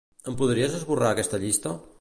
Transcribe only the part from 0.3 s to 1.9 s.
Em podries esborrar aquesta llista?